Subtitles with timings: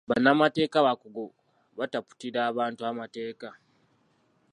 [0.09, 1.23] Bannamateeka abakugu
[1.77, 3.49] bataputira abantu amateeka.